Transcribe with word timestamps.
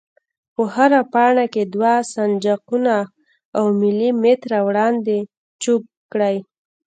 په 0.55 0.63
هره 0.75 1.01
پاڼه 1.13 1.45
کې 1.53 1.63
دوه 1.73 1.93
سنجاقونه 2.13 2.95
او 3.57 3.65
ملي 3.81 4.11
متره 4.23 4.59
وړاندې 4.67 5.17
چوګ 5.63 5.83
کړئ. 6.11 6.35